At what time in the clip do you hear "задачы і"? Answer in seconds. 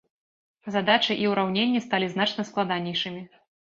0.75-1.29